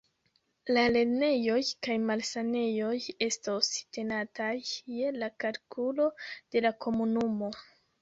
La 0.77 0.85
lernejoj 0.95 1.57
kaj 1.89 1.97
malsanejoj 2.07 2.95
estos 3.27 3.71
tenataj 3.99 4.51
je 4.97 5.15
la 5.21 5.33
kalkulo 5.47 6.13
de 6.35 6.69
la 6.69 6.77
komunumo. 6.85 7.57